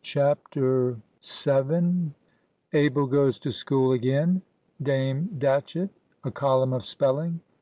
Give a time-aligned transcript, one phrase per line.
[0.00, 2.10] CHAPTER VII.
[2.72, 7.40] ABEL GOES TO SCHOOL AGAIN.—DAME DATCHETT.—A COLUMN OF SPELLING.